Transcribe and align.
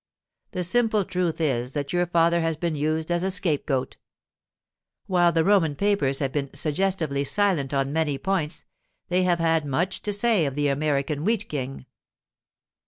The 0.53 0.63
simple 0.63 1.05
truth 1.05 1.39
is 1.39 1.73
that 1.73 1.93
your 1.93 2.07
father 2.07 2.41
has 2.41 2.57
been 2.57 2.73
used 2.73 3.11
as 3.11 3.21
a 3.21 3.29
scapegoat. 3.29 3.97
While 5.05 5.31
the 5.31 5.43
Roman 5.43 5.75
papers 5.75 6.17
have 6.17 6.31
been 6.31 6.51
suggestively 6.55 7.23
silent 7.23 7.71
on 7.71 7.93
many 7.93 8.17
points, 8.17 8.65
they 9.09 9.21
have 9.21 9.37
had 9.37 9.63
much 9.63 10.01
to 10.01 10.11
say 10.11 10.45
of 10.47 10.55
the 10.55 10.69
American 10.69 11.23
Wheat 11.23 11.47
King. 11.47 11.85